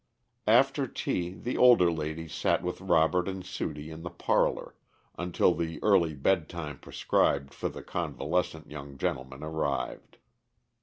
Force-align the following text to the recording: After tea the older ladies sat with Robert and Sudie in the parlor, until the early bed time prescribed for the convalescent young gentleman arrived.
After 0.47 0.87
tea 0.87 1.29
the 1.35 1.57
older 1.57 1.91
ladies 1.91 2.33
sat 2.33 2.63
with 2.63 2.81
Robert 2.81 3.27
and 3.27 3.45
Sudie 3.45 3.91
in 3.91 4.01
the 4.01 4.09
parlor, 4.09 4.73
until 5.15 5.53
the 5.53 5.77
early 5.83 6.15
bed 6.15 6.49
time 6.49 6.79
prescribed 6.79 7.53
for 7.53 7.69
the 7.69 7.83
convalescent 7.83 8.67
young 8.67 8.97
gentleman 8.97 9.43
arrived. 9.43 10.17